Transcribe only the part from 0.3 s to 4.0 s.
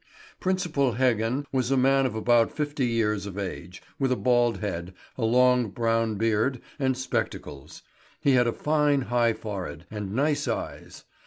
Principal Heggen was a man of about fifty years of age,